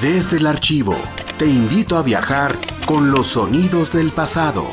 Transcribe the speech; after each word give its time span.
Desde 0.00 0.38
el 0.38 0.46
archivo, 0.46 0.96
te 1.36 1.46
invito 1.46 1.98
a 1.98 2.02
viajar 2.02 2.56
con 2.86 3.10
los 3.10 3.26
sonidos 3.26 3.92
del 3.92 4.12
pasado. 4.12 4.64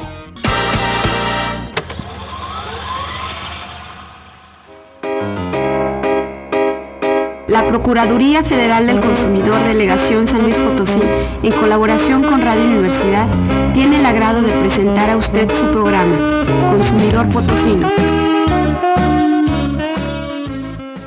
La 7.45 7.67
Procuraduría 7.67 8.41
Federal 8.45 8.87
del 8.87 9.01
Consumidor 9.01 9.61
Delegación 9.65 10.29
San 10.29 10.43
Luis 10.43 10.55
Potosí, 10.55 11.01
en 11.43 11.51
colaboración 11.51 12.23
con 12.23 12.41
Radio 12.41 12.63
Universidad, 12.63 13.27
tiene 13.73 13.99
el 13.99 14.05
agrado 14.05 14.41
de 14.41 14.53
presentar 14.53 15.09
a 15.09 15.17
usted 15.17 15.51
su 15.59 15.65
programa, 15.73 16.45
Consumidor 16.71 17.27
Potosino. 17.27 17.89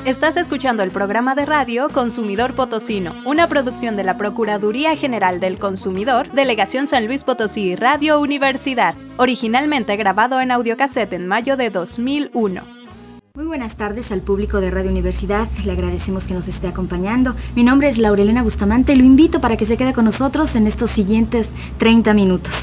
Estás 0.05 0.35
escuchando 0.35 0.81
el 0.81 0.89
programa 0.89 1.35
de 1.35 1.45
radio 1.45 1.87
Consumidor 1.87 2.55
Potosino, 2.55 3.13
una 3.23 3.47
producción 3.47 3.95
de 3.95 4.03
la 4.03 4.17
Procuraduría 4.17 4.95
General 4.95 5.39
del 5.39 5.59
Consumidor, 5.59 6.31
Delegación 6.31 6.87
San 6.87 7.05
Luis 7.05 7.23
Potosí 7.23 7.75
Radio 7.75 8.19
Universidad, 8.19 8.95
originalmente 9.17 9.95
grabado 9.97 10.41
en 10.41 10.49
audiocassette 10.49 11.13
en 11.13 11.27
mayo 11.27 11.55
de 11.55 11.69
2001. 11.69 12.63
Muy 13.35 13.45
buenas 13.45 13.75
tardes 13.77 14.11
al 14.11 14.21
público 14.21 14.59
de 14.59 14.71
Radio 14.71 14.89
Universidad. 14.89 15.47
Le 15.63 15.71
agradecemos 15.71 16.25
que 16.25 16.33
nos 16.33 16.47
esté 16.47 16.67
acompañando. 16.67 17.35
Mi 17.55 17.63
nombre 17.63 17.87
es 17.87 17.99
Laurelena 17.99 18.41
Bustamante. 18.41 18.95
Lo 18.95 19.03
invito 19.03 19.39
para 19.39 19.55
que 19.55 19.65
se 19.65 19.77
quede 19.77 19.93
con 19.93 20.05
nosotros 20.05 20.55
en 20.55 20.65
estos 20.65 20.89
siguientes 20.89 21.53
30 21.77 22.15
minutos. 22.15 22.55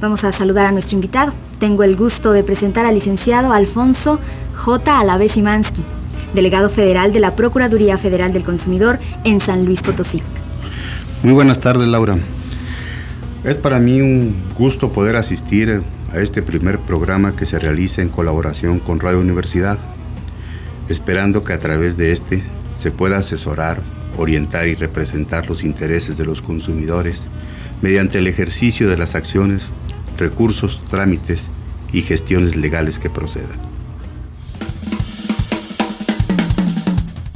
Vamos 0.00 0.24
a 0.24 0.32
saludar 0.32 0.64
a 0.64 0.72
nuestro 0.72 0.94
invitado. 0.94 1.34
Tengo 1.60 1.82
el 1.82 1.96
gusto 1.96 2.32
de 2.32 2.42
presentar 2.42 2.86
al 2.86 2.94
licenciado 2.94 3.52
Alfonso 3.52 4.18
J. 4.56 4.98
Alavés 4.98 5.36
Imansky, 5.36 5.84
delegado 6.34 6.70
federal 6.70 7.12
de 7.12 7.20
la 7.20 7.36
Procuraduría 7.36 7.98
Federal 7.98 8.32
del 8.32 8.44
Consumidor 8.44 8.98
en 9.24 9.40
San 9.40 9.64
Luis 9.64 9.82
Potosí. 9.82 10.22
Muy 11.22 11.32
buenas 11.32 11.60
tardes, 11.60 11.86
Laura. 11.88 12.16
Es 13.44 13.56
para 13.56 13.78
mí 13.78 14.00
un 14.00 14.34
gusto 14.56 14.92
poder 14.92 15.16
asistir 15.16 15.82
a 16.12 16.20
este 16.20 16.42
primer 16.42 16.78
programa 16.78 17.34
que 17.34 17.46
se 17.46 17.58
realiza 17.58 18.02
en 18.02 18.08
colaboración 18.08 18.78
con 18.78 19.00
Radio 19.00 19.20
Universidad, 19.20 19.78
esperando 20.88 21.42
que 21.42 21.52
a 21.52 21.58
través 21.58 21.96
de 21.96 22.12
este 22.12 22.42
se 22.76 22.90
pueda 22.90 23.18
asesorar, 23.18 23.80
orientar 24.18 24.68
y 24.68 24.74
representar 24.74 25.48
los 25.48 25.64
intereses 25.64 26.16
de 26.16 26.24
los 26.24 26.42
consumidores 26.42 27.22
mediante 27.80 28.18
el 28.18 28.26
ejercicio 28.26 28.88
de 28.88 28.96
las 28.96 29.14
acciones, 29.14 29.64
recursos, 30.18 30.80
trámites 30.90 31.48
y 31.92 32.02
gestiones 32.02 32.56
legales 32.56 32.98
que 32.98 33.10
procedan. 33.10 33.58